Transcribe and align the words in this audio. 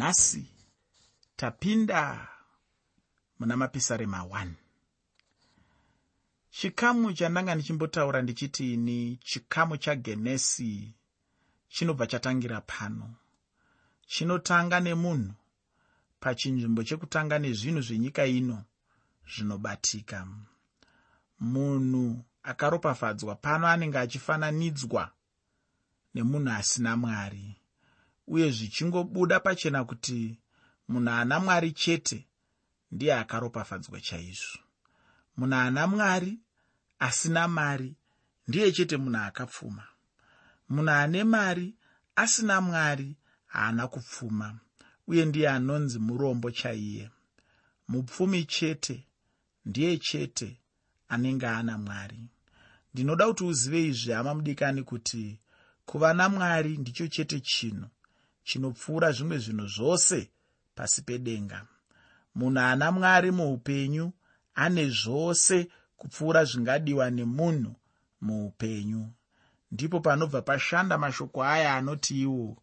nhasi 0.00 0.46
tapinda 1.36 2.28
muna 3.38 3.56
mapisarema 3.56 4.18
1 4.22 4.50
chikamu 6.50 7.12
chandanga 7.12 7.54
ndichimbotaura 7.54 8.22
ndichiti 8.22 8.74
ini 8.74 9.16
chikamu 9.16 9.76
chagenesi 9.76 10.94
chinobva 11.68 12.06
chatangira 12.06 12.60
pano. 12.60 13.14
Chinotanga 14.06 14.80
nemunhu 14.80 15.34
pachinzvimbo 16.20 16.82
chekutanga 16.84 17.38
nezvinhu 17.38 17.80
zvenyika 17.80 18.26
ino 18.26 18.64
zvinobatika. 19.32 20.26
Munhu 21.40 22.24
akaropafadzwa 22.42 23.34
pano 23.34 23.68
anenge 23.68 23.98
achifananidzwa 23.98 25.12
nemunhu 26.14 26.50
asina 26.50 26.96
mwari 26.96 27.59
uye 28.26 28.50
zvichingobuda 28.50 29.40
pachena 29.40 29.84
kuti 29.84 30.38
munhu 30.88 31.10
ana 31.10 31.40
mwari 31.40 31.72
chete 31.72 32.26
ndiye 32.92 33.14
akaropafadzwa 33.14 34.00
chaizvo. 34.00 34.58
Munhu 35.36 35.54
ana 35.54 35.86
mwari 35.86 36.38
asina 36.98 37.48
mari 37.48 37.94
ndiye 38.48 38.72
chete 38.72 38.96
munhu 38.96 39.20
akapfuma. 39.28 39.84
Munhu 40.68 40.90
ane 40.90 41.24
mari 41.24 41.74
asina 42.16 42.60
mwari 42.60 43.16
haana 43.46 43.88
kupfuma 43.88 44.58
uye 45.06 45.24
ndiye 45.24 45.48
anonzi 45.48 45.98
murombo 45.98 46.50
chaiye. 46.50 47.10
Mupfumi 47.88 48.44
chete 48.44 49.06
ndiye 49.66 49.98
chete 49.98 50.60
anenge 51.08 51.46
ana 51.46 51.78
mwari. 51.78 52.20
Ndinoda 52.94 53.26
kuti 53.26 53.44
uzive 53.44 53.86
izvi 53.86 54.12
hama 54.12 54.34
mudikani 54.34 54.82
kuti 54.82 55.38
kuva 55.86 56.14
namwari 56.14 56.76
ndicho 56.78 57.06
chete 57.08 57.40
chinhu 57.40 57.88
chinopfuura 58.50 59.12
zvimwe 59.12 59.38
zvinhu 59.38 59.66
zvose 59.66 60.30
pasi 60.74 61.02
pedenga. 61.02 61.66
Munhu 62.34 62.60
ana 62.60 62.92
mwari 62.92 63.30
muupenyu 63.30 64.12
ane 64.54 64.84
zvose 65.00 65.56
kupfuura 65.96 66.44
zvingadiwa 66.44 67.10
nemunhu 67.10 67.72
muupenyu. 68.20 69.12
Ndipo 69.72 70.00
panobva 70.00 70.42
pashanda 70.42 70.98
mashoko 70.98 71.44
aya 71.44 71.76
anoti 71.76 72.20
iwo 72.22 72.56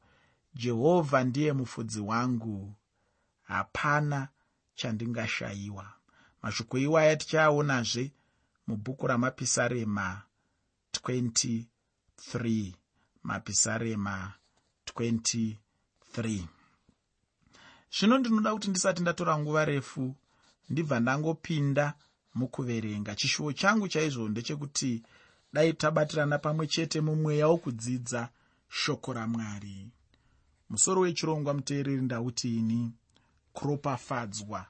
jehovha 0.54 1.24
ndiye 1.24 1.54
mufudzi 1.54 2.00
wangu. 2.00 2.74
Hapana 3.44 4.28
chandingashayiwa. 4.76 5.86
Mashoko 6.42 6.78
iwaya 6.78 7.16
tichaaonazve 7.16 8.12
mubhuku 8.68 9.08
ramapisarema 9.08 10.22
23 11.04 12.74
mapisarema 13.24 14.34
23 14.86 15.67
zvino 17.96 18.18
ndinoda 18.18 18.54
kuti 18.54 18.70
ndisati 18.70 19.02
ndatora 19.02 19.38
nguva 19.40 19.66
refu 19.66 20.16
ndibva 20.70 21.00
ndangopinda 21.00 21.94
mukuverenga. 22.36 23.16
Chishuwo 23.16 23.54
changu 23.54 23.88
chaizvo 23.88 24.30
ndechekuti 24.30 25.04
dai 25.54 25.74
tabatirana 25.74 26.38
pamwe 26.38 26.68
chete 26.68 27.02
mumweya 27.02 27.48
wokudzidza 27.48 28.30
shoko 28.70 29.14
ramwari 29.14 29.90
musoro 30.70 31.02
wechirongwa 31.02 31.54
muteereri 31.54 32.02
ndauti 32.02 32.58
ini 32.58 32.92
kuropafadzwa 33.54 34.66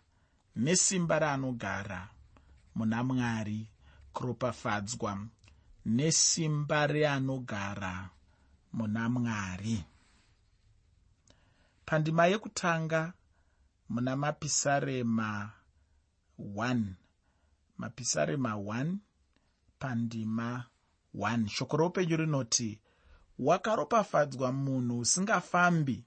nesimba 0.55 1.19
raanogara 1.19 2.09
muna 2.75 3.03
mwari 3.03 3.67
kuropafadzwa 4.13 5.11
nesimba 5.85 6.87
reanogara 6.87 8.09
muna 8.73 9.09
mwari 9.09 9.83
pandima 11.87 12.25
yekutanga 12.27 13.13
muna 13.89 14.15
mapisarema 14.15 15.51
1 16.39 16.83
mapisarema 17.77 18.51
1 18.53 18.95
pandima 19.79 20.65
1 21.15 21.47
shoko 21.47 21.77
roupenyu 21.77 22.17
rinoti 22.17 22.81
wakaropafadzwa 23.39 24.51
munhu 24.51 24.99
usingafambi 24.99 26.05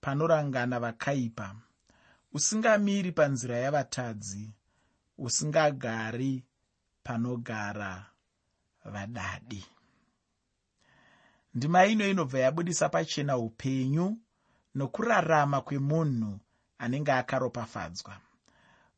panorangana 0.00 0.80
vakaipa 0.80 1.56
usingamiri 2.32 3.12
panzira 3.12 3.56
yavatadzi 3.56 4.54
usingagari 5.18 6.44
panogara 7.02 8.06
vadadi. 8.84 9.66
Ndima 11.54 11.86
ino 11.86 12.08
inobva 12.08 12.38
yabudisa 12.38 12.88
pachena 12.88 13.38
upenyu 13.38 14.18
nokurarama 14.74 15.60
kwemunhu 15.60 16.40
anenge 16.78 17.12
akaropafadzwa. 17.12 18.16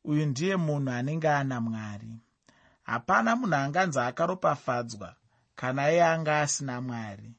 Uyu 0.04 0.26
ndiye 0.26 0.56
munhu 0.56 0.90
anenge 0.90 1.28
ana 1.28 1.60
mwari. 1.60 2.12
Hapana 2.82 3.36
munhu 3.36 3.54
anganzi 3.54 3.98
akaropafadzwa 3.98 5.16
kana 5.54 5.90
iye 5.92 6.04
anga 6.04 6.40
asina 6.40 6.80
mwari. 6.80 7.32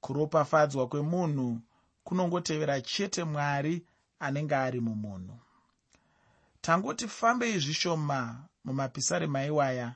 Kuropafadzwa 0.00 0.88
kwemunhu 0.88 1.60
kunongotevera 2.04 2.80
chete 2.80 3.24
mwari 3.24 3.86
anenge 4.18 4.56
ari 4.56 4.80
mumunhu. 4.80 5.38
Tangoti 6.60 7.08
fambei 7.08 7.58
zvishoma 7.58 8.44
mumapisarema 8.64 9.44
iwaya 9.44 9.94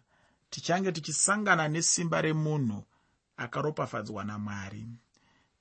tichange 0.50 0.92
tichisangana 0.92 1.68
nesimba 1.68 2.22
remunhu 2.22 2.84
akaropafadzwa 3.36 4.24
namwari. 4.24 4.88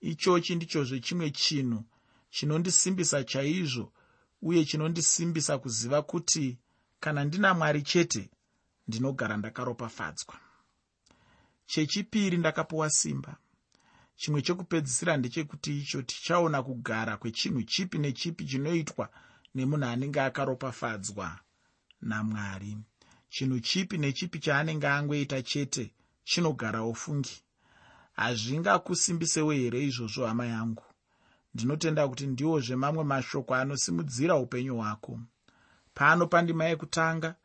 Ichochi 0.02 0.56
ndichozve 0.56 1.00
chimwe 1.00 1.32
chinhu 1.32 1.84
chinondisimbisa 2.30 3.24
chaizvo 3.24 3.94
uye 4.42 4.66
chinondisimbisa 4.66 5.58
kuziva 5.58 6.02
kuti 6.02 6.58
kana 7.00 7.24
ndina 7.26 7.54
mwari 7.54 7.82
chete 7.82 8.30
ndinogara 8.88 9.38
ndakaropafadzwa. 9.38 10.36
Chechipiri 11.66 12.38
ndakapiwa 12.38 12.90
simba. 12.90 13.38
Chimwe 14.16 14.42
chekupedzisira 14.42 15.18
ndechekuti 15.18 15.80
icho 15.80 16.02
tichaona 16.02 16.64
kugara 16.64 17.18
kwechinhu 17.18 17.64
chipi 17.64 17.98
nechipi 17.98 18.46
chinoitwa 18.46 19.10
nemunhu 19.56 19.86
anenge 19.86 20.22
akaropafadzwa 20.22 21.40
namwari. 22.02 22.78
Chinhu 23.30 23.60
chipi 23.60 23.98
nechipi 23.98 24.40
chaanenge 24.40 24.88
angoita 24.88 25.42
chete 25.42 25.94
chinogara 26.24 26.82
ofungi 26.82 27.36
hazvingakusimbisewo 28.14 29.52
here 29.52 29.84
izvozvo 29.88 30.26
hama 30.28 30.46
yangu 30.46 30.84
ndinotenda 31.54 32.08
kuti 32.08 32.28
ndiwozve 32.28 32.76
mamwe 32.76 33.04
mashoko 33.04 33.56
anosimudzira 33.56 34.36
upenyu 34.36 34.76
hwako. 34.76 35.20
Pano 35.94 36.28
pandima 36.28 36.66
yekutanga 36.66 37.36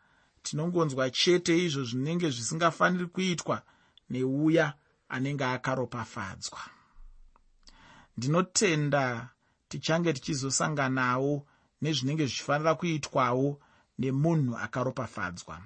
tinongonzwa 0.43 1.11
chete 1.11 1.65
izvo 1.65 1.85
zvinenge 1.85 2.31
zvisingafaniri 2.31 3.07
kuitwa 3.07 3.63
neuya 4.11 4.75
anenge 5.09 5.45
akaropafadzwa. 5.45 6.61
Ndinotenda 8.17 9.29
tichange 9.69 10.13
tichizosanganawo 10.13 11.47
nezvinenge 11.83 12.27
zvichifanira 12.27 12.75
kuitwawo 12.75 13.61
nemunhu 13.99 14.57
akaropafadzwa. 14.65 15.63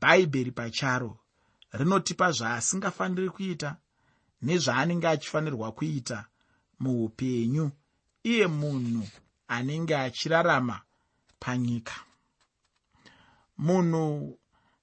Bhaibheri 0.00 0.52
pacharo 0.52 1.18
rinotipa 1.72 2.32
zvaasingafaniri 2.32 3.30
kuita 3.30 3.76
nezvaanenge 4.42 5.08
achifanirwa 5.08 5.72
kuita 5.72 6.18
muupenyu 6.80 7.70
iye 8.22 8.46
munhu 8.46 9.08
anenge 9.48 9.96
achirarama 9.96 10.80
panyika. 11.40 11.94
Munhu 13.58 14.38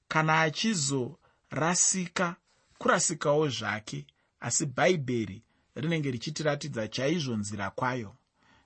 kana 0.07 0.41
achizorasika 0.41 2.35
kurasikawo 2.77 3.49
zvake 3.49 4.05
asi 4.39 4.65
bhaibheri 4.65 5.41
rinenge 5.75 6.11
richitiratidza 6.11 6.87
chaizvo 6.87 7.35
nzira 7.35 7.69
kwayo. 7.69 8.15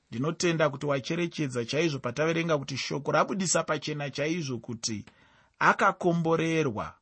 Ndinotenda 0.09 0.69
kuti 0.69 0.85
wacherechedza 0.85 1.65
chaizvo 1.65 1.99
pataverenga 1.99 2.57
kuti 2.57 2.77
shoko 2.77 3.11
rabudisa 3.11 3.63
pachena 3.63 4.09
chaizvo 4.09 4.57
kuti 4.57 5.05
akakomborerwa 5.59 6.93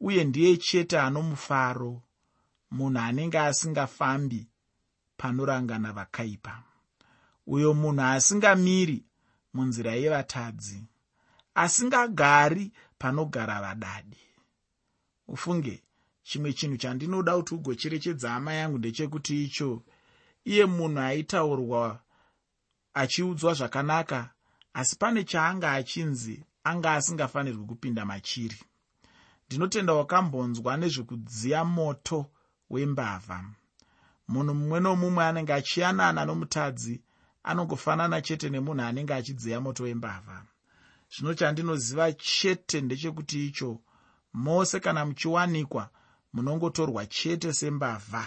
uye 0.00 0.24
ndiye 0.24 0.56
chete 0.56 0.98
ano 0.98 1.22
mufaro 1.22 2.02
munhu 2.70 2.98
anenge 2.98 3.38
asingafambi 3.38 4.46
panorangana 5.22 5.92
vakaipa. 5.92 6.62
Uyo 7.46 7.74
munhu 7.74 8.02
asingamiri 8.02 9.04
munzira 9.54 9.92
yevatadzi 9.94 10.84
asingagari 11.54 12.72
panogara 12.98 13.60
vadadi. 13.60 14.22
Ufunge 15.28 15.82
chimwe 16.22 16.52
chinhu 16.52 16.76
chandinoda 16.76 17.36
kuti 17.36 17.54
ugocherechedza 17.54 18.30
hama 18.30 18.52
yangu 18.52 18.78
ndechekuti 18.78 19.44
icho 19.44 19.82
iye 20.44 20.66
munhu 20.66 21.00
aitaurwa 21.00 22.00
achiudzwa 22.94 23.54
zvakanaka 23.54 24.30
asi 24.74 24.96
pane 24.96 25.24
chaanga 25.24 25.72
achinzi 25.72 26.44
anga 26.64 26.92
asingafanirwi 26.94 27.64
kupinda 27.66 28.04
machiri. 28.04 28.58
Ndinotenda 29.46 29.92
wakambonzwa 29.92 30.76
nezvekudziya 30.76 31.64
moto 31.64 32.18
wembavha 32.70 33.44
munhu 34.32 34.54
mumwe 34.54 34.80
nomumwe 34.80 35.24
anenge 35.24 35.52
achiyanana 35.52 36.24
nomutadzi 36.24 36.94
anongofanana 37.48 38.20
chete 38.26 38.48
nemunhu 38.50 38.82
anenge 38.82 39.14
achidziya 39.14 39.60
moto 39.60 39.82
wembavha. 39.84 40.38
Zvino 41.12 41.34
chandinoziva 41.34 42.12
chete 42.12 42.80
ndechekuti 42.80 43.46
icho 43.46 43.80
mose 44.34 44.80
kana 44.80 45.04
muchiwanikwa 45.06 45.84
munongotorwa 46.32 47.06
chete 47.06 47.52
sembavha. 47.52 48.24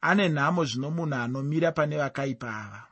Ane 0.00 0.28
nhamo 0.28 0.64
zvino 0.64 0.90
munhu 0.90 1.14
anomira 1.14 1.72
pane 1.72 1.96
vakaipa 1.96 2.48
ava. 2.62 2.82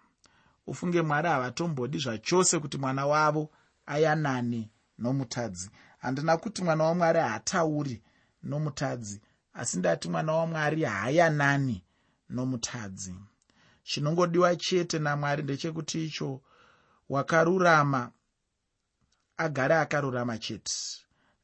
Ufunge 0.66 1.02
mwari 1.02 1.28
havatombodi 1.28 1.98
zvachose 1.98 2.58
kuti 2.58 2.78
mwana 2.78 3.06
wavo 3.06 3.50
ayanane 3.86 4.70
nomutadzi. 4.98 5.70
Handina 5.98 6.36
kuti 6.36 6.62
mwana 6.64 6.84
wamwari 6.84 7.18
haatauri 7.20 8.02
nomutadzi 8.42 9.20
asi 9.52 9.78
ndati 9.78 10.08
mwana 10.08 10.32
wamwari 10.32 10.82
haayanani 10.82 11.84
nomutadzi. 12.28 13.14
Chinongodiwa 13.82 14.56
chete 14.56 14.98
namwari 14.98 15.42
ndechekuti 15.42 16.04
icho 16.06 16.40
wakarurama 17.08 18.12
agare 19.36 19.74
akarurama 19.74 20.38
chete. 20.38 20.72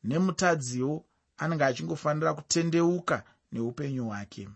Nemutadziwo 0.05 1.05
anenge 1.37 1.64
achingofanira 1.64 2.35
kutendeuka 2.35 3.25
neupenyu 3.53 4.05
hwake. 4.09 4.49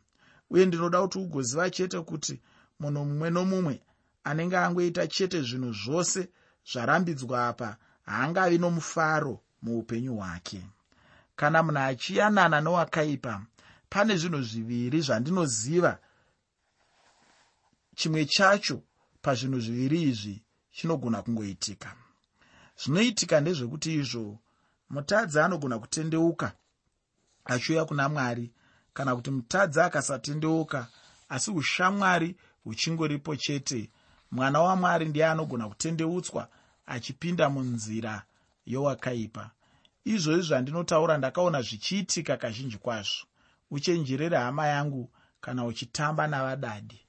Uye 0.50 0.67
ndinoda 0.67 1.03
kuti 1.03 1.19
ugoziva 1.19 1.70
chete 1.70 2.00
kuti 2.00 2.41
munhu 2.81 3.05
mumwe 3.05 3.31
nomumwe 3.31 3.82
anenge 4.25 4.56
angoita 4.56 5.06
chete 5.06 5.43
zvinhu 5.43 5.73
zvose 5.73 6.29
zvarambidzwa 6.70 7.49
apa 7.49 7.76
haangavi 8.03 8.58
nomufaro 8.58 9.35
muupenyu 9.62 10.14
hwake 10.17 10.61
kana 11.41 11.63
munhu 11.63 11.79
achiyanana 11.81 12.61
nowakaipa 12.61 13.33
pane 13.91 14.17
zvinhu 14.17 14.43
zviviri 14.43 15.01
zvandinoziva. 15.01 15.93
Chimwe 17.97 18.25
chacho 18.27 18.83
pazvinhu 19.23 19.61
zviviri 19.61 20.03
izvi 20.11 20.35
chinogona 20.77 21.23
kungoitika. 21.23 21.91
Zvinoitika 22.81 23.41
ndezvekuti 23.41 23.91
izvo 24.01 24.39
mutadzi 24.91 25.41
anogona 25.41 25.79
kutendeuka 25.79 26.53
achiuya 27.45 27.85
kuna 27.85 28.09
mwari 28.09 28.53
kana 28.95 29.17
kuti 29.17 29.31
mutadzi 29.31 29.81
akasatendeuka 29.81 30.89
asi 31.29 31.51
ushamwari 31.51 32.37
huchingoripo 32.65 33.37
chete. 33.37 33.91
Mwana 34.31 34.61
wamwari 34.61 35.05
ndiye 35.07 35.27
anogona 35.27 35.69
kutendeutswa 35.69 36.49
achipinda 36.87 37.51
munzira 37.51 38.23
yowakaipa 38.67 39.51
izvozvi 40.05 40.43
zvandinotaura 40.43 41.19
ndakaona 41.19 41.62
zvichiitika 41.62 42.37
kazhinji 42.37 42.79
kwazvo. 42.79 43.26
Uchenjerere 43.70 44.37
hama 44.37 44.67
yangu 44.67 45.11
kana 45.41 45.67
uchitamba 45.67 46.26
navadadi. 46.26 47.00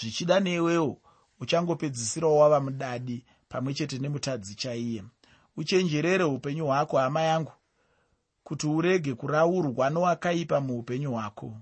Zvichida 0.00 0.40
newewo 0.40 1.00
uchangopedzisirawo 1.40 2.38
wava 2.38 2.60
mudadi 2.60 3.24
pamwe 3.48 3.74
chete 3.74 3.98
nemutadzi 3.98 4.54
chaiye. 4.54 5.04
Uchenjerere 5.56 6.24
upenyu 6.24 6.66
hwako 6.66 6.98
hama 6.98 7.22
yangu 7.22 7.52
kuti 8.44 8.66
urege 8.66 9.14
kuraurwa 9.14 9.90
nowakaipa 9.90 10.60
muupenyu 10.60 11.10
hwako. 11.12 11.56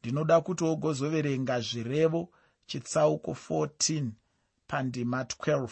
Ndinoda 0.00 0.40
kuti 0.40 0.64
wogozoverenga 0.64 1.60
zvirevo 1.60 2.28
chitsauko 2.66 3.30
14 3.50 4.08
pandima 4.66 5.22
12 5.22 5.68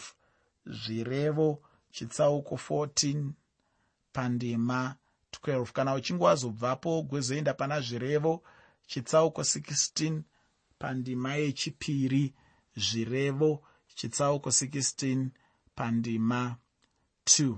zvirevo 0.65 1.61
chitsauko 1.91 2.55
14 2.55 3.31
pandima 4.13 4.95
12 5.31 5.65
kana 5.71 5.93
uchinge 5.93 6.23
wazobvapo 6.23 6.89
wogozoenda 6.95 7.53
pana 7.53 7.81
zvirevo 7.81 8.43
chitsauko 8.87 9.41
16 9.41 10.21
pandima 10.79 11.35
yechipiri 11.35 12.33
zvirevo 12.75 13.63
chitsauko 13.95 14.49
16 14.49 15.27
pandima 15.75 16.55
2 17.25 17.55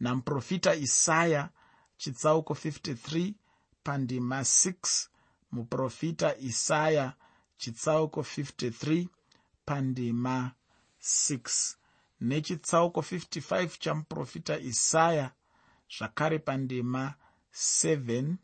namuprofita 0.00 0.74
isaya 0.74 1.48
chitsauko 1.96 2.54
53 2.54 3.34
pandima 3.82 4.40
6 4.40 5.08
muprofita 5.52 6.36
isaya 6.36 7.12
chitsauko 7.56 8.20
53 8.20 9.06
pandima 9.64 10.52
6 11.00 11.74
nechitsauko 12.20 13.00
55 13.00 13.78
chamuprofita 13.78 14.58
isaya 14.58 15.30
zvakare 15.88 16.38
pandima 16.38 17.14
7 17.52 18.34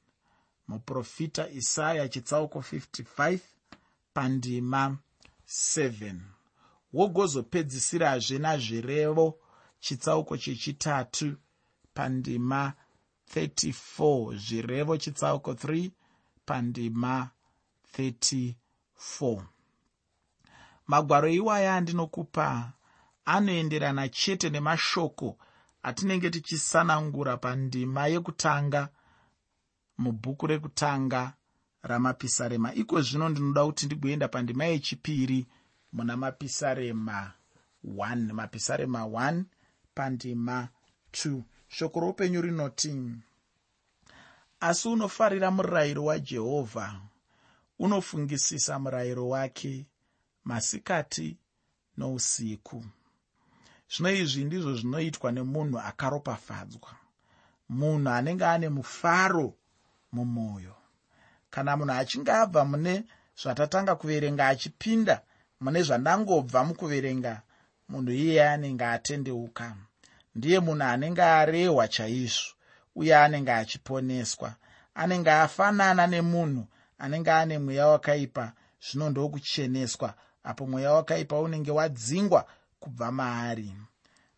muprofita 0.69 1.49
isaya 1.51 2.09
chitsauko 2.09 2.59
55 2.59 3.39
pandima 4.15 4.99
7 5.47 6.21
wogozopedzisirazve 6.93 8.39
nazvirevo 8.39 9.39
chitsauko 9.81 10.37
chechitatu 10.37 11.37
pandima 11.95 12.73
34 13.35 14.37
zvirevo 14.37 14.97
chitsauko 14.97 15.53
3 15.53 15.91
pandima 16.47 17.31
34 17.99 19.43
magwaro 20.87 21.29
iwaya 21.29 21.75
andinokupa 21.77 22.73
anoenderana 23.25 24.09
chete 24.09 24.51
nemashoko 24.51 25.39
atinenge 25.83 26.31
tichisanangura 26.31 27.37
pandima 27.37 28.07
yekutanga 28.07 28.89
mubhuku 29.99 30.47
rekutanga 30.47 31.33
ramapisarema. 31.83 32.75
Iko 32.75 33.01
zvino 33.03 33.29
ndinoda 33.29 33.65
kuti 33.67 33.87
ndigoenda 33.87 34.29
pandima 34.29 34.65
yechipiri 34.65 35.47
muna 35.93 36.17
mapisarema 36.17 37.33
1 37.85 38.33
mapisarema 38.33 39.01
1 39.05 39.45
pandima 39.95 40.69
2 41.13 41.43
shoko 41.69 42.01
roupenyu 42.01 42.41
rinoti 42.43 42.95
asi 44.61 44.89
unofarira 44.89 45.51
murayiro 45.51 46.05
wajehovha 46.05 47.01
unofungisisa 47.79 48.79
murayiro 48.79 49.29
wake 49.29 49.87
masikati 50.45 51.37
nousiku 51.97 52.85
zvino 53.93 54.11
izvi 54.11 54.45
ndizvo 54.45 54.75
zvinoitwa 54.75 55.33
nemunhu 55.33 55.79
akaropafadzwa. 55.79 56.91
Munhu 57.69 58.11
anenge 58.11 58.47
ane 58.47 58.69
mufaro 58.69 59.55
mumwoyo. 60.13 60.75
Kana 61.51 61.77
munhu 61.77 61.93
achinge 61.93 62.33
abva 62.33 62.65
mune 62.65 63.05
zvatatanga 63.41 63.95
kuverenga 63.97 64.49
achipinda 64.49 65.21
mune 65.61 65.83
zvandangobva 65.83 66.65
mukuverenga 66.65 67.43
munhu 67.89 68.13
iyeye 68.13 68.49
anenge 68.49 68.85
atendeuka. 68.85 69.77
Ndiye 70.35 70.61
munhu 70.61 70.85
anenge 70.85 71.23
arehwa 71.23 71.89
chaizvo 71.89 72.55
uye 72.97 73.17
anenge 73.17 73.53
achiponeswa. 73.53 74.55
Anenge 74.95 75.31
afanana 75.31 76.07
nemunhu 76.07 76.67
anenge 76.99 77.31
ane 77.31 77.59
mweya 77.59 77.87
wakaipa 77.87 78.53
zvino 78.85 79.11
ndokucheneswa 79.11 80.15
apo 80.45 80.67
mweya 80.67 80.93
wakaipa 80.93 81.41
unenge 81.41 81.71
wadzingwa 81.71 82.47
kubva 82.81 83.13
maari 83.13 83.75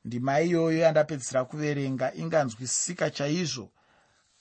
ndima 0.05 0.41
iyoyo 0.41 0.79
yandapedzisira 0.79 1.45
kuverenga 1.45 2.15
inganzwisisika 2.15 3.11
chaizvo. 3.11 3.71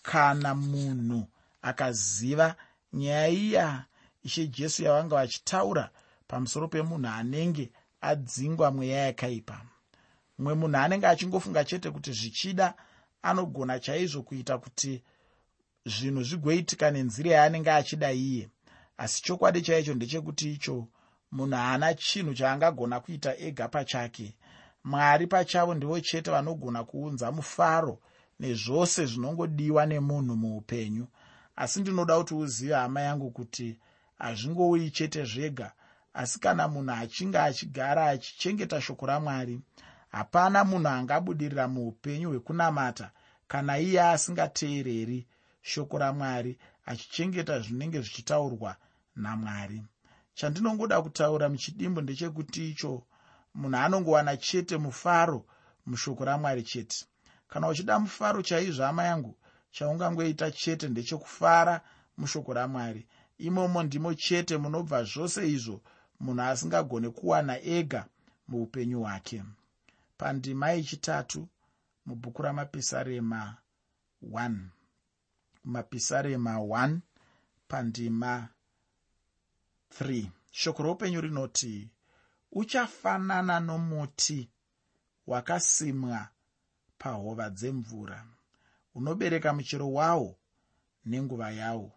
Kana 0.02 0.56
munhu 0.56 1.28
akaziva 1.62 2.56
nyaya 2.94 3.28
iya 3.30 3.86
ishe 4.24 4.48
jesu 4.48 4.84
yavanga 4.84 5.16
vachitaura 5.16 5.90
pamusoro 6.28 6.68
pemunhu 6.68 7.08
anenge 7.08 7.72
adzingwa 8.02 8.72
mweya 8.72 9.06
yakaipa. 9.06 9.62
Mumwe 10.38 10.54
munhu 10.54 10.78
anenge 10.78 11.08
achingofunga 11.08 11.64
chete 11.64 11.92
kuti 11.92 12.12
zvichida 12.12 12.74
anogona 13.22 13.80
chaizvo 13.80 14.22
kuita 14.24 14.58
kuti 14.58 15.04
zvinhu 15.86 16.24
zvigoitika 16.24 16.92
nenzira 16.92 17.32
yaanenge 17.32 17.72
achida 17.72 18.12
iye. 18.12 18.50
Asi 18.98 19.24
chokwadi 19.24 19.62
chaicho 19.62 19.94
ndechekuti 19.94 20.54
icho 20.54 20.88
munhu 21.32 21.56
haana 21.56 21.94
chinhu 21.94 22.34
chaangagona 22.34 23.00
kuita 23.00 23.38
ega 23.38 23.68
pachake 23.68 24.36
mwari 24.84 25.28
pachavo 25.28 25.74
ndivo 25.74 26.00
chete 26.00 26.32
vanogona 26.32 26.84
kuunza 26.84 27.32
mufaro 27.32 28.00
nezvose 28.40 29.02
zvinongodiwa 29.06 29.86
nemunhu 29.86 30.36
muupenyu. 30.36 31.06
Asi 31.56 31.82
ndinoda 31.82 32.18
kuti 32.18 32.34
uzive 32.34 32.74
hama 32.74 33.02
yangu 33.02 33.32
kuti 33.32 33.80
hazvingouyi 34.20 34.92
chete 34.92 35.22
zvega. 35.26 35.72
Asi 36.14 36.40
kana 36.40 36.68
munhu 36.68 36.92
achinge 36.92 37.38
achigara 37.40 38.06
achichengeta 38.14 38.82
shoko 38.82 39.06
ramwari 39.06 39.62
hapana 40.12 40.64
munhu 40.64 40.88
angabudirira 40.88 41.68
muupenyu 41.68 42.30
hwekunamata 42.30 43.12
kana 43.48 43.74
iye 43.80 44.02
asingateereri 44.02 45.28
shoko 45.62 45.98
ramwari 45.98 46.58
achichengeta 46.86 47.60
zvinenge 47.60 48.00
zvichitaurwa 48.02 48.76
namwari. 49.16 49.84
Chandinongoda 50.34 51.02
kutaura 51.02 51.50
muchidimbo 51.50 52.02
ndechekuti 52.02 52.70
icho 52.72 53.04
munhu 53.54 53.78
anongowana 53.78 54.38
chete 54.38 54.78
mufaro 54.78 55.46
mushoko 55.86 56.26
ramwari 56.26 56.64
chete. 56.64 57.06
Kana 57.48 57.68
uchida 57.68 58.00
mufaro 58.00 58.42
chaizvo 58.42 58.84
hama 58.84 59.04
yangu 59.04 59.38
chaungangoita 59.72 60.52
chete 60.52 60.88
ndechekufara 60.88 61.82
mushoko 62.18 62.54
ramwari. 62.54 63.08
Imomo 63.38 63.84
ndimo 63.84 64.14
chete 64.14 64.58
munobva 64.58 65.04
zvose 65.04 65.52
izvo 65.52 65.82
munhu 66.20 66.42
asingagone 66.42 67.10
kuwana 67.10 67.62
ega 67.62 68.06
muupenyu 68.48 69.00
hwake. 69.02 69.44
Pandima 70.18 70.70
yechitatu 70.72 71.48
mubhuku 72.06 72.42
ramapisarema 72.42 73.58
1 74.32 74.56
mapisarema 75.64 76.56
1 76.58 76.98
pandima 77.68 78.50
3 80.00 80.28
shoko 80.52 80.84
roupenyu 80.84 81.22
rinoti 81.22 81.90
uchafanana 82.54 83.60
nomuti 83.60 84.50
wakasimwa 85.28 86.28
pahova 86.98 87.50
dzemvura. 87.50 88.26
Unobereka 88.96 89.54
muchero 89.54 89.94
wawo 89.94 90.38
nenguva 91.06 91.52
yawo. 91.52 91.92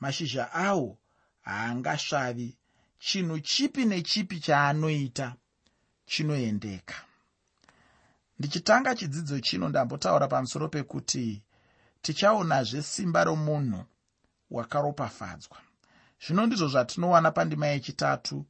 Mashizha 0.00 0.52
awo 0.52 0.98
haangasvavi. 1.40 2.56
Chinhu 2.98 3.40
chipi 3.40 3.84
nechipi 3.84 4.40
chaanoita 4.40 5.36
chinoendeka. 6.06 6.94
Ndichitanga 8.38 8.94
chidzidzo 8.94 9.40
chino 9.40 9.68
ndambotaura 9.68 10.28
pamusoro 10.28 10.68
pekuti 10.68 11.42
tichaonazve 12.02 12.82
simba 12.82 13.24
romunhu 13.24 13.84
wakaropafadzwa. 14.50 15.58
Zvino 16.26 16.46
ndizvo 16.46 16.68
zvatinowana 16.68 17.30
pandima 17.30 17.66
yechitatu 17.66 18.46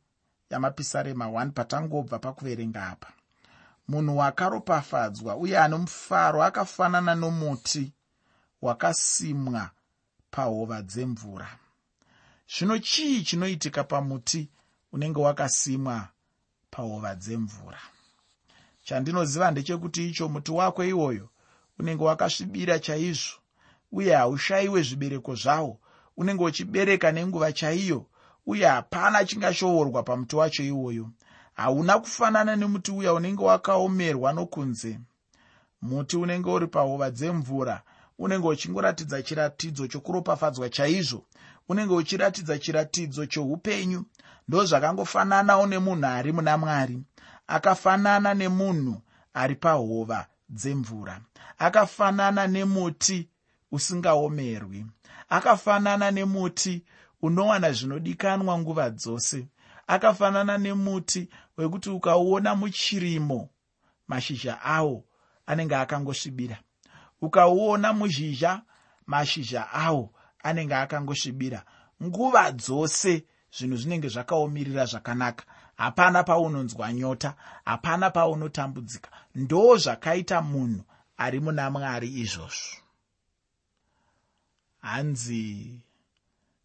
yamapisarema 0.53 1.27
1 1.27 1.51
patangobva 1.51 2.19
pakuverenga 2.19 2.87
apa. 2.87 3.13
Munhu 3.89 4.19
wakaropafadzwa 4.19 5.37
uye 5.37 5.59
ane 5.59 5.77
mufaro 5.77 6.43
akafanana 6.43 7.15
nomuti 7.15 7.93
wakasimwa 8.63 9.71
pahova 10.31 10.83
dzemvura. 10.83 11.49
Zvino 12.57 12.79
chii 12.79 13.23
chinoitika 13.23 13.85
pamuti 13.85 14.51
unenge 14.93 15.21
wakasimwa 15.21 16.09
pahova 16.71 17.15
dzemvura? 17.15 17.81
Chandinoziva 18.83 19.51
ndechekuti 19.51 20.09
icho 20.09 20.29
muti 20.29 20.51
wako 20.53 20.85
iwoyo 20.85 21.29
unenge 21.79 22.05
wakasvibira 22.05 22.79
chaizvo 22.79 23.37
uye 23.93 24.15
haushayiwe 24.15 24.83
zvibereko 24.83 25.35
zvawo. 25.35 25.79
Unenge 26.17 26.45
uchibereka 26.45 27.13
nenguva 27.13 27.53
chaiyo 27.53 28.07
uye 28.47 28.67
hapana 28.67 29.25
chingashoorwa 29.25 30.03
pamuti 30.03 30.37
wacho 30.37 30.63
iwoyo. 30.63 31.11
Hauna 31.55 31.99
kufanana 31.99 32.57
nemuti 32.57 32.91
uya 32.91 33.13
unenge 33.15 33.45
wakaomerwa 33.45 34.33
nokunze. 34.33 35.01
Muti 35.83 36.17
unenge 36.17 36.51
uri 36.51 36.67
pahova 36.67 37.11
dzemvura 37.11 37.83
unenge 38.19 38.47
uchingoratidza 38.49 39.23
chiratidzo 39.23 39.87
chokuropafadzwa 39.87 40.69
chaizvo 40.69 41.25
unenge 41.69 41.95
uchiratidza 41.95 42.59
chiratidzo 42.59 43.27
choupenyu. 43.27 44.05
Ndo 44.49 44.65
zvakangofananawo 44.65 45.67
nemunhu 45.67 46.07
ari 46.07 46.33
muna 46.33 46.59
mwari 46.59 47.03
akafanana 47.47 48.35
nemunhu 48.35 48.95
ari 49.35 49.55
pahova 49.55 50.27
dzemvura 50.51 51.21
akafanana 51.59 52.47
nemuti 52.47 53.29
usingaomerwi 53.73 54.87
akafanana 55.29 56.11
nemuti 56.11 56.85
unowana 57.23 57.73
zvinodikanwa 57.73 58.59
nguva 58.59 58.91
dzose. 58.91 59.49
Akafanana 59.87 60.59
nemuti 60.59 61.29
wekuti 61.57 61.91
ukauona 61.91 62.55
muchirimo 62.55 63.49
mashizha 64.09 64.63
awo 64.63 65.05
anenge 65.47 65.77
akangosvibira. 65.77 66.59
Ukauona 67.21 67.93
muzhizha 67.93 68.63
mashizha 69.07 69.73
awo 69.73 70.13
anenge 70.43 70.75
akangosvibira. 70.75 71.65
Nguva 72.03 72.53
dzose 72.53 73.25
zvinhu 73.57 73.77
zvinenge 73.77 74.09
zvakaomirira 74.09 74.85
zvakanaka. 74.87 75.45
Hapana 75.77 76.25
paunonzwa 76.25 76.93
nyota 76.93 77.35
hapana 77.65 78.11
paunotambudzika. 78.11 79.11
Ndo 79.35 79.77
zvakaita 79.77 80.43
munhu 80.43 80.85
ari 81.17 81.41
muna 81.41 81.71
mwari 81.71 82.09
izvozvo. 82.09 82.77
Hanzi 84.81 85.81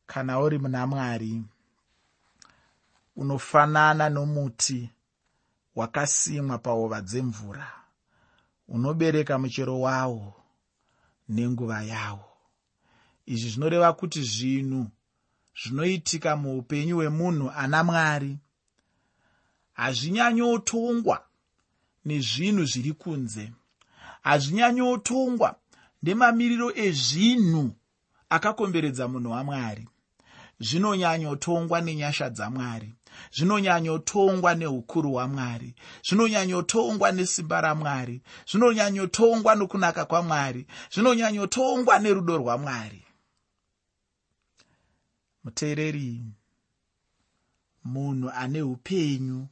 kana 0.07 0.39
uri 0.39 0.59
muna 0.59 0.87
mwari 0.87 1.43
unofanana 3.15 4.09
nomuti 4.09 4.89
wakasimwa 5.75 6.57
pahova 6.57 7.01
dzemvura. 7.01 7.71
Unobereka 8.67 9.37
muchero 9.37 9.81
wawo 9.81 10.33
nenguva 11.29 11.83
yawo. 11.83 12.25
Izvi 13.25 13.49
zvinoreva 13.49 13.93
kuti 13.93 14.21
zvinhu 14.23 14.87
zvinoitika 15.63 16.35
muupenyu 16.35 16.95
hwemunhu 16.95 17.51
ana 17.55 17.83
mwari 17.83 18.37
hazvinyanyotongwa 19.73 21.23
nezvinhu 22.05 22.65
zviri 22.65 22.93
kunze. 22.93 23.51
Hazvinyanyotongwa 24.21 25.55
nemamiriro 26.03 26.71
ezvinhu 26.75 27.75
akakomberedza 28.29 29.07
munhu 29.07 29.31
wamwari 29.31 29.87
zvinonyanyotongwa 30.59 31.81
nenyasha 31.81 32.29
dzamwari 32.29 32.95
zvinonyanyotongwa 33.35 34.55
neukuru 34.55 35.11
hwamwari 35.11 35.75
zvinonyanyotongwa 36.07 37.11
nesimba 37.11 37.61
ramwari 37.61 38.21
zvinonyanyotongwa 38.49 39.55
nokunaka 39.55 40.05
kwamwari 40.05 40.67
zvinonyanyotongwa 40.93 41.99
nerudo 41.99 42.37
rwamwari. 42.37 43.01
Muteereri 45.43 46.23
munhu 47.83 48.29
ane 48.29 48.61
upenyu 48.61 49.47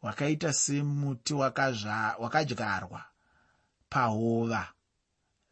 hwakaita 0.00 0.52
semuti 0.52 1.34
wakadyarwa 2.22 3.04
pahova 3.90 4.72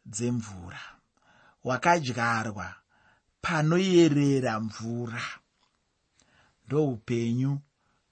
dzemvura 0.05 0.81
hwakadyarwa 1.63 2.82
panoyerera 3.43 4.59
mvura. 4.59 5.23
Ndoupenyu 6.65 7.59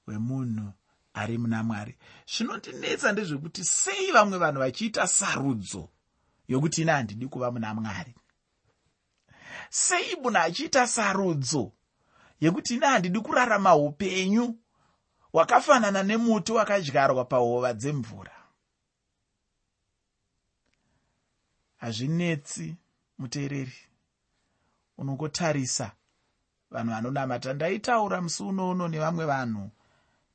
hwemunhu 0.06 0.72
ari 1.14 1.38
muna 1.38 1.64
mwari. 1.64 1.98
Zvinondinetsa 2.28 3.12
ndezvekuti 3.12 3.64
sei 3.64 4.12
vamwe 4.12 4.38
vanhu 4.38 4.60
vachiita 4.60 5.08
sarudzo 5.08 5.90
yokuti 6.48 6.82
ine 6.82 6.92
handidi 6.92 7.28
kuva 7.28 7.52
muna 7.52 7.74
mwari? 7.74 8.16
Sei 9.70 10.16
munhu 10.16 10.38
achiita 10.38 10.88
sarudzo 10.88 11.72
yekuti 12.42 12.76
ine 12.76 12.86
handidi 12.86 13.20
kurarama 13.20 13.76
upenyu 13.76 14.60
hwakafanana 15.32 16.04
nemuti 16.04 16.52
wakadyarwa 16.52 17.26
pahova 17.26 17.74
dzemvura? 17.74 18.36
Hazvinetsi 21.78 22.76
muteereri 23.18 23.91
unongotarisa 25.01 25.91
vanhu 26.72 26.91
vanonamata 26.91 27.53
ndaitaura 27.53 28.22
musi 28.22 28.43
unouno 28.43 28.88
nevamwe 28.88 29.25
vanhu 29.25 29.70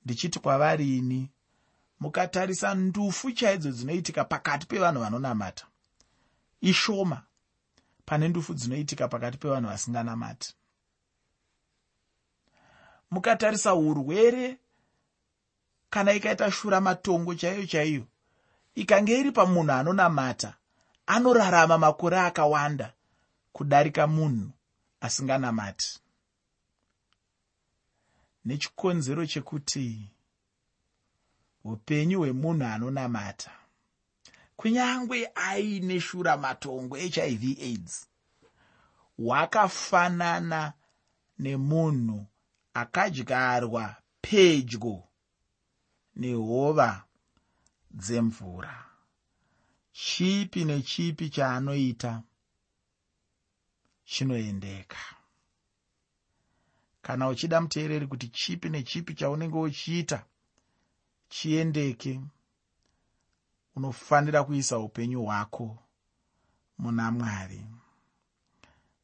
ndichiti 0.04 0.38
kwavari 0.38 0.99
ini? 0.99 1.30
Mukatarisa 2.00 2.75
ndufu 2.75 3.32
chaidzo 3.32 3.70
dzinoitika 3.70 4.25
pakati 4.25 4.66
pevanhu 4.66 5.00
vanonamata. 5.00 5.66
Ishoma 6.61 7.23
pane 8.04 8.28
ndufu 8.28 8.54
dzinoitika 8.54 9.08
pakati 9.08 9.38
pevanhu 9.38 9.68
vasinganamati. 9.68 10.54
Mukatarisa 13.11 13.75
urwere 13.75 14.58
kana 15.90 16.12
ikaita 16.12 16.50
shura 16.50 16.80
matongo 16.80 17.35
chaiyo 17.35 17.66
chaiyo 17.66 18.04
ikange 18.75 19.20
iri 19.20 19.32
pamunhu 19.32 19.73
anonamata 19.73 20.54
anorarama 21.06 21.78
makore 21.78 22.20
akawanda 22.20 22.92
kudarika 23.52 24.06
munhu 24.06 24.56
asinganamati. 25.07 25.91
Nechikonzero 28.45 29.27
chekuti 29.27 30.11
upenyu 31.65 32.19
hwemunhu 32.19 32.65
anonamata 32.67 33.53
kunyange 34.57 35.31
aine 35.35 36.01
shura 36.01 36.37
matongo 36.37 36.97
hiv 36.97 37.43
aids 37.61 38.07
hwakafanana 39.19 40.73
nemunhu 41.39 42.27
akadyarwa 42.75 43.97
pedyo 44.21 45.03
nehova 46.17 47.05
dzemvura. 47.91 48.85
Chipi 49.93 50.65
nechipi 50.65 51.31
chaanoita 51.31 52.23
chinoendeka. 54.07 54.97
Kana 57.03 57.29
uchida 57.29 57.61
muteereri 57.61 58.07
kuti 58.07 58.29
chipi 58.29 58.69
nechipi 58.69 59.15
chaunenge 59.15 59.59
uchiita 59.59 60.25
chiendeke. 61.29 62.21
Unofanira 63.77 64.45
kuisa 64.45 64.79
upenyu 64.79 65.23
hwako 65.25 65.79
muna 66.79 67.11
mwari. 67.11 67.67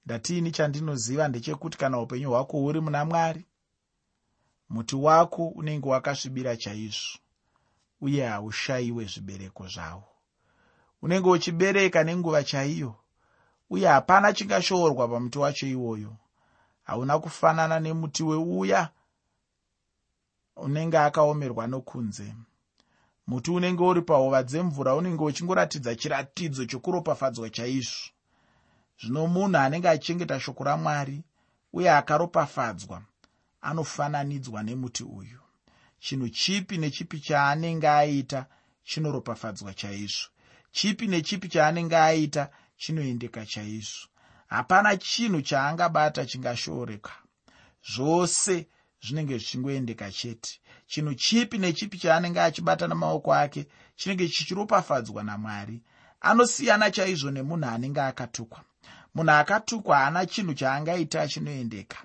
Ndatiini 0.07 0.51
chandinoziva 0.51 1.29
ndechekuti 1.29 1.79
kana 1.79 2.01
upenyu 2.01 2.31
hwako 2.31 2.59
huri 2.59 2.81
muna 2.81 3.05
mwari 3.05 3.45
muti 4.69 4.97
wako 4.97 5.49
unenge 5.49 5.89
wakasvibira 5.89 6.57
chaizvo 6.57 7.19
uye 8.01 8.27
haushayiwe 8.27 9.05
zvibereko 9.05 9.69
zvawo. 9.69 10.05
Unenge 11.03 11.29
uchibereka 11.29 12.05
nenguva 12.05 12.45
chaiyo 12.45 13.02
uye 13.73 13.88
hapana 13.88 14.33
chingashoorwa 14.33 15.09
pamuti 15.09 15.38
wacho 15.38 15.67
iwoyo. 15.67 16.17
Hauna 16.83 17.19
kufanana 17.19 17.81
nemuti 17.81 18.23
weuya 18.23 18.91
unenge 20.57 20.99
akaomerwa 20.99 21.67
nokunze. 21.67 22.35
Muti 23.26 23.50
unenge 23.50 23.83
uri 23.83 24.02
pahova 24.02 24.43
dzemvura 24.43 24.95
unenge 24.95 25.25
uchingoratidza 25.25 25.95
chiratidzo 25.95 26.64
chokuropafadzwa 26.64 27.50
chaizvo. 27.50 28.11
Zvino 29.00 29.26
munhu 29.26 29.57
anenge 29.59 29.88
achichengeta 29.88 30.41
shoko 30.41 30.64
ramwari 30.64 31.25
uye 31.73 31.91
akaropafadzwa 31.91 33.02
anofananidzwa 33.61 34.62
nemuti 34.62 35.05
uyu. 35.05 35.41
Chinhu 35.99 36.29
chipi 36.29 36.79
nechipi 36.79 37.21
chaanenge 37.21 37.88
aita 37.88 38.47
chinoropafadzwa 38.85 39.75
chaizvo. 39.75 40.29
Chipi 40.73 41.07
nechipi 41.07 41.49
chaanenge 41.49 41.97
aita 41.97 42.50
chinoendeka 42.83 43.47
chaizvo. 43.47 44.09
Hapana 44.47 44.97
chinhu 44.97 45.41
chaangabata 45.43 46.27
chingashooreka. 46.27 47.12
Zvose 47.93 48.67
zvinenge 49.03 49.39
zvichingoendeka 49.39 50.11
chete. 50.12 50.61
Chinhu 50.87 51.15
chipi 51.15 51.59
nechipi 51.59 51.99
chaanenge 51.99 52.41
achibata 52.41 52.87
namaoko 52.89 53.35
ake 53.35 53.67
chinenge 53.97 54.29
chichiropafadzwa 54.29 55.23
namwari 55.23 55.81
anosiyana 56.21 56.91
chaizvo 56.91 57.31
nemunhu 57.31 57.69
anenge 57.69 58.01
akatukwa. 58.01 58.61
Munhu 59.15 59.31
akatukwa 59.33 59.97
haana 59.97 60.27
chinhu 60.27 60.55
chaangaita 60.55 61.29
chinoendeka. 61.29 61.99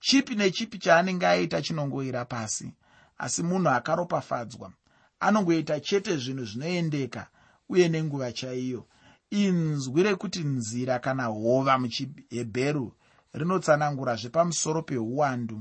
Chipi 0.00 0.34
nechipi 0.34 0.78
chaanenge 0.78 1.26
aita 1.26 1.62
chinongoira 1.62 2.24
pasi 2.24 2.72
asi 3.18 3.42
munhu 3.42 3.70
akaropafadzwa. 3.70 4.72
Anongoita 5.20 5.80
chete 5.80 6.16
zvinhu 6.16 6.44
zvinoendeka 6.44 7.26
uye 7.68 7.88
nenguva 7.88 8.32
chaiyo 8.32 8.86
inzwi 9.30 10.02
rekuti 10.02 10.40
nzira 10.44 10.98
kana 10.98 11.24
hova 11.24 11.78
muchihebheru 11.78 12.86
rinotsanangura 13.38 14.16
zvepamusoro 14.16 14.82
peuwandu 14.82 15.58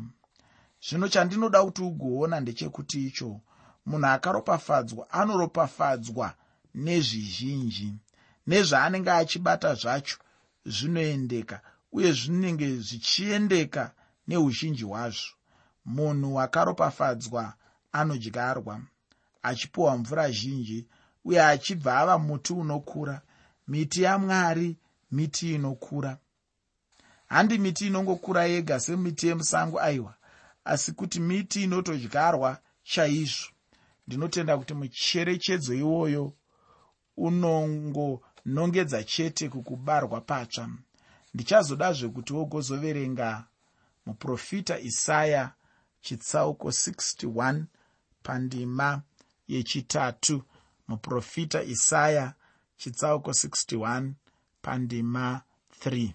zvino 0.85 1.07
chandinoda 1.07 1.63
kuti 1.65 1.81
ugoona 1.81 2.39
ndechekuti 2.39 2.97
icho 3.07 3.41
munhu 3.87 4.07
akaropafadzwa 4.07 5.03
anoropafadzwa 5.19 6.27
nezvizhinji. 6.85 7.89
Nezvaanenge 8.47 9.11
achibata 9.11 9.73
zvacho 9.81 10.17
zvinoendeka 10.65 11.57
uye 11.91 12.11
zvinenge 12.19 12.67
zvichiendeka 12.87 13.83
neuzhinji 14.27 14.83
hwazvo. 14.83 15.33
Munhu 15.85 16.39
akaropafadzwa 16.45 17.53
anodyarwa 17.91 18.81
achipiwa 19.43 19.97
mvura 19.97 20.31
zhinji 20.31 20.87
uye 21.25 21.39
achibva 21.43 21.91
ava 21.99 22.17
muti 22.17 22.53
unokura 22.53 23.21
miti 23.67 24.01
yamwari 24.01 24.77
miti 25.11 25.53
inokura. 25.55 26.17
Handi 27.27 27.57
miti 27.57 27.87
inongokura 27.87 28.45
yega 28.45 28.79
semiti 28.79 29.27
yemusango 29.27 29.79
aiwa 29.81 30.13
asi 30.65 30.91
kuti 30.91 31.19
miti 31.19 31.63
inotodyarwa 31.63 32.59
chaizvo 32.83 33.47
ndinotenda 34.07 34.57
kuti 34.57 34.73
mucherechedzo 34.73 35.73
iwoyo 35.73 36.33
unongonongedza 37.17 39.03
chete 39.03 39.49
kukubarwa 39.49 40.21
patsva. 40.21 40.69
Ndichazodazve 41.33 42.07
kuti 42.09 42.33
wogozoverenga 42.33 43.45
muprofita 44.05 44.79
isaya 44.79 45.51
chitsauko 46.01 46.67
61 46.67 47.63
pandima 48.23 49.01
yechitatu. 49.47 50.43
Muprofita 50.87 51.63
isaya 51.63 52.33
chitsauko 52.77 53.31
61 53.31 54.11
pandima 54.61 55.41
3 55.85 56.13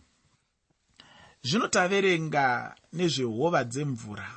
zvino 1.42 1.68
taverenga 1.68 2.76
nezvehova 2.92 3.64
dzemvura. 3.64 4.28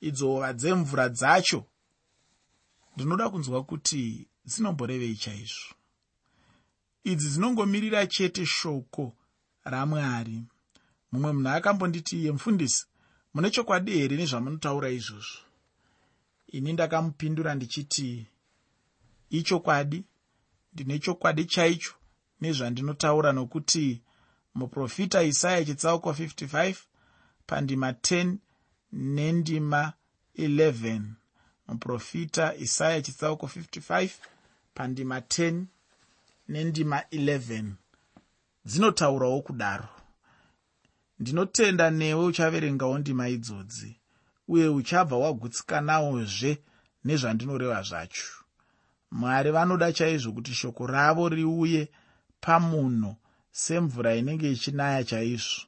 Idzo 0.00 0.26
hova 0.26 0.52
dzemvura 0.52 1.08
dzacho 1.08 1.64
ndinoda 2.94 3.30
kunzwa 3.30 3.64
kuti 3.64 4.28
dzinomborevei 4.44 5.16
chaizvo. 5.16 5.74
Idzi 7.04 7.28
dzinongomirira 7.28 8.06
chete 8.06 8.46
shoko 8.46 9.12
ramwari. 9.64 10.44
Mumwe 11.12 11.32
munhu 11.32 11.48
akambonditi 11.48 12.20
iye 12.20 12.32
mufundisi 12.32 12.86
mune 13.34 13.50
chokwadi 13.50 13.92
here 13.92 14.16
nezvamunotaura 14.16 14.88
izvozvo? 14.90 15.40
Ini 16.52 16.72
ndakamupindura 16.72 17.54
ndichiti 17.54 18.26
ichokwadi 19.30 20.04
ndine 20.72 20.98
chokwadi 20.98 21.44
chaicho 21.44 21.94
nezvandinotaura 22.40 23.32
nokuti 23.32 24.02
muprofita 24.54 25.22
isaya 25.22 25.64
chitsauko 25.64 26.10
55 26.10 26.76
pandima 27.46 27.90
10 27.90 28.36
nendima 28.92 29.92
11 30.38 31.02
muprofita 31.68 32.54
isaya 32.56 33.02
chitsauko 33.02 33.46
55 33.46 34.10
pandima 34.74 35.18
10 35.18 35.64
nendima 36.48 37.00
11 37.00 37.72
dzinotaurawo 38.64 39.42
kudaro. 39.42 39.88
Ndinotenda 41.18 41.90
newe 41.90 42.24
uchaverengawo 42.24 42.98
ndima 42.98 43.28
idzodzi 43.28 44.00
uye 44.48 44.68
uchabva 44.68 45.16
wagutsikanawozve 45.16 46.52
nezvandinoreva 47.04 47.82
zvacho 47.88 48.28
mwari 49.10 49.50
vanoda 49.50 49.92
chaizvo 49.92 50.32
kuti 50.32 50.54
shoko 50.54 50.86
ravo 50.86 51.28
riuye 51.28 51.88
pamunhu 52.40 53.16
semvura 53.50 54.14
inenge 54.14 54.52
ichinaya 54.52 55.04
chaizvo. 55.04 55.62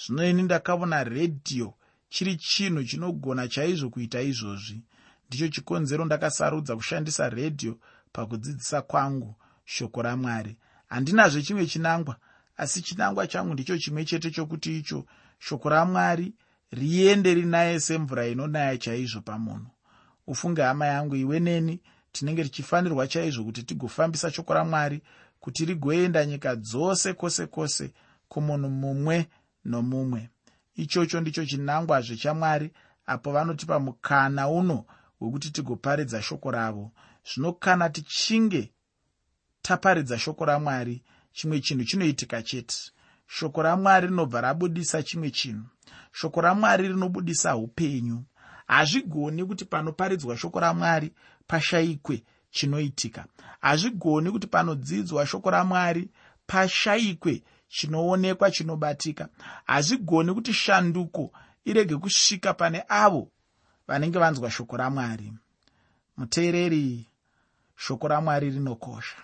Zvino 0.00 0.28
ini 0.30 0.42
ndakaona 0.42 1.04
redhiyo 1.04 1.74
chiri 2.08 2.36
chinhu 2.36 2.84
chinogona 2.84 3.48
chaizvo 3.48 3.90
kuita 3.90 4.20
izvozvi. 4.22 4.82
Ndicho 5.28 5.48
chikonzero 5.48 6.04
ndakasarudza 6.04 6.76
kushandisa 6.76 7.28
redhiyo 7.28 7.78
pakudzidzisa 8.12 8.82
kwangu 8.82 9.34
shoko 9.64 10.02
ramwari. 10.02 10.56
Handinazve 10.88 11.42
chimwe 11.42 11.66
chinangwa 11.66 12.16
asi 12.56 12.82
chinangwa 12.82 13.26
changu 13.26 13.52
ndicho 13.54 13.78
chimwe 13.78 14.04
chete 14.04 14.30
chokuti 14.30 14.78
icho 14.78 15.06
shoko 15.38 15.68
ramwari 15.68 16.34
riende 16.70 17.34
rinaye 17.34 17.80
semvura 17.80 18.26
inonaya 18.26 18.78
chaizvo 18.78 19.20
pamunhu. 19.20 19.70
Ufunge 20.26 20.62
hama 20.62 20.86
yangu 20.86 21.16
iwe 21.16 21.40
neni 21.40 21.80
tinenge 22.12 22.44
tichifanirwa 22.44 23.08
chaizvo 23.08 23.44
kuti 23.44 23.62
tigofambisa 23.62 24.30
shoko 24.30 24.54
ramwari 24.54 25.02
kuti 25.40 25.64
rigoenda 25.64 26.26
nyika 26.26 26.56
dzose 26.56 27.12
kwose 27.14 27.46
kwose 27.46 27.92
kumunhu 28.28 28.68
mumwe 28.70 29.28
nomumwe. 29.64 30.28
Ichocho 30.74 31.20
ndicho 31.20 31.44
chinangwazve 31.46 32.16
chamwari 32.16 32.72
apo 33.06 33.32
vanotipa 33.32 33.78
mukana 33.80 34.48
uno 34.48 34.84
wekuti 35.20 35.50
tigoparidza 35.50 36.22
shoko 36.22 36.50
ravo. 36.50 36.92
Zvino 37.24 37.52
kana 37.52 37.90
tichinge 37.90 38.72
taparidza 39.62 40.18
shoko 40.18 40.44
ramwari 40.44 41.02
chimwe 41.32 41.60
chinhu 41.60 41.84
chinoitika 41.84 42.42
chete. 42.42 42.76
Shoko 43.26 43.62
ramwari 43.62 44.06
rinobva 44.06 44.40
rabudisa 44.40 45.02
chimwe 45.02 45.30
chinhu. 45.30 45.64
Shoko 46.12 46.40
ramwari 46.40 46.88
rinobudisa 46.88 47.56
upenyu 47.56 48.24
hazvigoni 48.70 49.44
kuti 49.44 49.64
panoparidzwa 49.64 50.36
shoko 50.36 50.60
ramwari 50.60 51.12
pashayikwe 51.46 52.22
chinoitika. 52.50 53.24
Hazvigoni 53.60 54.30
kuti 54.30 54.46
panodzidzwa 54.46 55.26
shoko 55.26 55.50
ramwari 55.50 56.08
pashayikwe 56.46 57.42
chinoonekwa 57.68 58.50
chinobatika. 58.50 59.28
Hazvigoni 59.66 60.34
kuti 60.34 60.52
shanduko 60.52 61.32
irege 61.64 61.96
kusvika 61.96 62.54
pane 62.54 62.84
avo 62.88 63.28
vanenge 63.88 64.18
vanzwa 64.18 64.50
shoko 64.50 64.76
ramwari. 64.76 65.32
Muteereri 66.16 67.06
shoko 67.76 68.08
ramwari 68.08 68.50
rinokosha. 68.50 69.16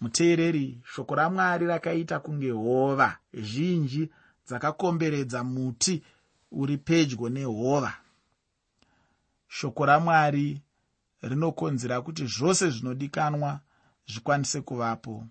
Muteereri 0.00 0.80
shoko 0.94 1.14
ramwari 1.14 1.66
rakaita 1.66 2.20
kunge 2.20 2.50
hova 2.50 3.18
zhinji 3.32 4.10
dzakakomberedza 4.46 5.44
muti 5.44 6.02
uri 6.52 6.76
pedyo 6.76 7.28
nehova 7.28 7.94
shoko 9.48 9.86
ramwari 9.86 10.62
rinokonzera 11.22 12.00
kuti 12.02 12.26
zvose 12.26 12.70
zvinodikanwa 12.70 13.60
zvikwanise 14.06 14.60
kuvapo. 14.60 15.24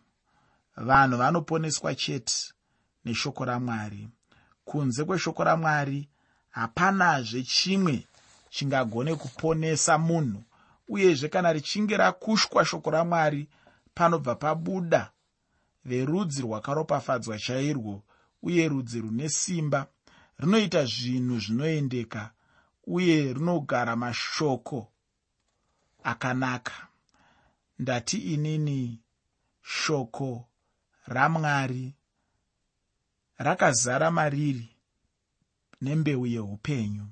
Vanhu 0.78 1.18
vanoponeswa 1.18 1.96
chete 1.96 2.54
neshoko 3.06 3.46
ramwari. 3.46 4.10
Kunze 4.66 5.04
kweshoko 5.04 5.44
ramwari 5.44 6.10
hapanazve 6.50 7.44
chimwe 7.44 8.08
chingagone 8.50 9.16
kuponesa 9.16 9.98
munhu 9.98 10.44
uyezve 10.88 11.30
kana 11.30 11.54
richinge 11.54 11.98
rakushwa 11.98 12.66
shoko 12.66 12.92
ramwari 12.92 13.50
panobva 13.94 14.36
pabuda 14.36 15.12
verudzi 15.86 16.42
rwakaropafadzwa 16.42 17.40
chairwo 17.40 18.04
uye 18.42 18.68
rudzi 18.68 19.02
rune 19.02 19.30
simba 19.30 19.88
rinoita 20.40 20.86
zvinhu 20.86 21.40
zvinoendeka 21.40 22.32
uye 22.88 23.34
runogara 23.34 23.96
mashoko 23.96 24.92
akanaka. 26.04 26.88
Ndati 27.80 28.18
inini 28.18 29.00
shoko 29.62 30.48
ramwari 31.06 31.94
rakazara 33.38 34.12
mariri 34.12 34.70
nembeu 35.82 36.26
yeupenyu. 36.26 37.08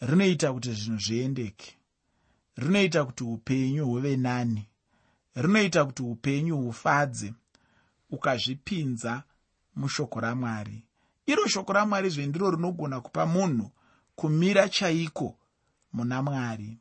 Rinoita 0.00 0.52
kuti 0.52 0.72
zvinhu 0.72 0.98
zviendeke. 0.98 1.76
Rinoita 2.56 3.04
kuti 3.04 3.24
upenyu 3.24 3.86
huve 3.86 4.16
nani. 4.16 4.68
Rinoita 5.34 5.84
kuti 5.84 6.02
upenyu 6.02 6.56
hufadze 6.56 7.34
ukazvipinza 8.10 9.22
mushoko 9.76 10.20
ramwari. 10.20 10.84
Iro 11.26 11.46
shoko 11.48 11.72
ramwari 11.72 12.10
zvendiro 12.10 12.50
rinogona 12.50 13.00
kupa 13.00 13.26
munhu 13.26 13.70
kumira 14.22 14.68
chaiko 14.68 15.36
muna 15.92 16.22
mwari? 16.22 16.78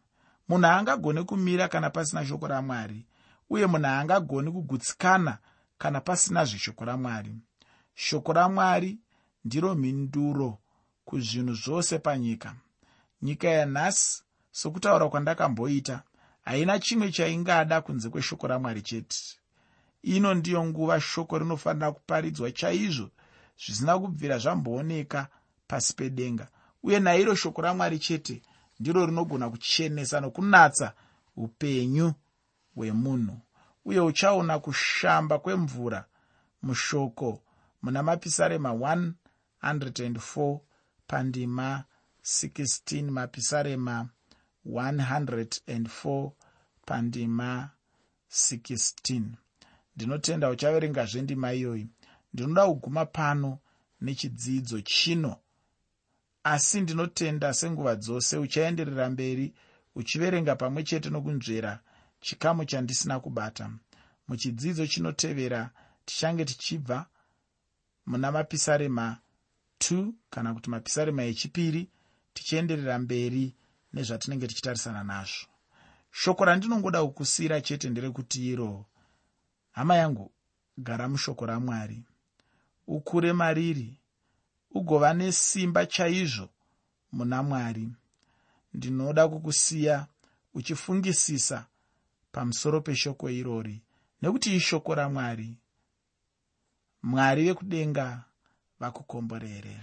Munhu 0.48 0.68
haangagoni 0.68 1.24
kumira 1.24 1.68
kana 1.68 1.90
pasina 1.90 2.26
shoko 2.26 2.48
ramwari 2.48 3.06
uye 3.50 3.66
munhu 3.68 3.86
haangagoni 3.86 4.52
kugutsikana 4.52 5.38
kana 5.78 6.02
pasina 6.02 6.46
zveshoko 6.46 6.86
ramwari. 6.86 7.36
Shoko 7.96 8.34
ramwari 8.34 9.00
ndiro 9.46 9.76
mhinduro 9.76 10.58
kuzvinhu 11.06 11.54
zvose 11.54 12.00
panyika. 12.00 12.56
Nyika 13.22 13.48
yanhasi 13.48 14.24
sokutaura 14.52 15.10
kwandakamboita 15.10 16.04
haina 16.42 16.80
chimwe 16.80 17.12
chaingada 17.12 17.82
kunze 17.82 18.10
kweshoko 18.10 18.48
ramwari 18.48 18.82
chete. 18.82 19.18
Ino 20.04 20.34
ndiyo 20.34 20.66
nguva 20.66 21.02
shoko 21.02 21.40
rinofanira 21.40 21.92
kuparidzwa 21.92 22.52
chaizvo 22.52 23.10
zvisina 23.66 24.00
kubvira 24.00 24.38
zvambooneka 24.38 25.28
pasi 25.68 25.94
pedenga 25.94 26.48
uye 26.84 27.00
nairo 27.00 27.36
shoko 27.36 27.62
ramwari 27.62 28.00
chete 28.00 28.42
ndiro 28.80 29.06
rinogona 29.06 29.50
kuchenesa 29.50 30.20
nokunatsa 30.22 30.94
upenyu 31.36 32.14
hwemunhu. 32.76 33.38
Uye 33.86 34.00
uchaona 34.00 34.60
kushamba 34.60 35.40
kwemvura 35.40 36.06
mushoko 36.62 37.42
muna 37.82 38.04
mapisarema 38.04 38.70
104 38.70 40.60
pandima 41.08 41.84
16 42.24 43.12
mapisarema 43.12 44.10
104 44.66 46.32
pandima 46.86 47.70
16 48.32 49.22
ndinotenda 49.96 50.50
uchaverengazve 50.50 51.22
ndima 51.22 51.54
iyoyi. 51.54 51.88
Ndinoda 52.34 52.68
kuguma 52.68 53.06
pano 53.06 53.58
nechidzidzo 54.02 54.82
chino 54.82 55.36
asi 56.44 56.82
ndinotenda 56.82 57.54
senguva 57.54 57.96
dzose 57.96 58.38
uchaenderera 58.38 59.10
mberi 59.10 59.54
uchiverenga 59.96 60.56
pamwe 60.56 60.84
chete 60.84 61.10
nokunzvera 61.10 61.80
chikamu 62.20 62.66
chandisina 62.66 63.20
kubata. 63.20 63.72
Muchidzidzo 64.28 64.88
chinotevera 64.88 65.70
tichange 66.06 66.46
tichibva 66.46 67.06
muna 68.06 68.32
mapisarema 68.32 69.18
2 69.80 70.12
kana 70.30 70.54
kuti 70.54 70.70
mapisarema 70.70 71.24
echipiri 71.24 71.90
tichienderera 72.34 73.00
mberi 73.00 73.56
nezvatinenge 73.94 74.48
tichitarisana 74.48 75.04
nazvo. 75.04 75.48
Shoko 76.12 76.46
randinongoda 76.46 77.04
kukusiyira 77.04 77.62
chete 77.62 77.90
nderekuti 77.90 78.50
iro 78.52 78.86
hama 79.72 79.96
yangu 79.96 80.32
gara 80.78 81.08
mushoko 81.10 81.46
ramwari. 81.46 82.04
Ukure 82.88 83.34
mariri 83.34 84.01
ugova 84.74 85.14
nesimba 85.14 85.86
chaizvo 85.86 86.50
muna 87.12 87.44
mwari. 87.44 87.90
Ndinoda 88.74 89.28
kukusiya 89.28 90.08
uchifungisisa 90.54 91.66
pamusoro 92.32 92.82
peshoko 92.82 93.30
irori 93.30 93.82
nekuti 94.22 94.56
ishoko 94.56 94.96
ramwari. 94.96 95.58
Mwari 97.04 97.44
vekudenga 97.46 98.24
vakukomborere 98.80 99.78